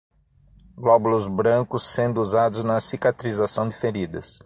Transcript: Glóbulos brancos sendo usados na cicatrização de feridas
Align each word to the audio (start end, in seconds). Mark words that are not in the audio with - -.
Glóbulos 0.75 1.27
brancos 1.27 1.83
sendo 1.83 2.19
usados 2.21 2.63
na 2.63 2.79
cicatrização 2.81 3.69
de 3.69 3.75
feridas 3.75 4.39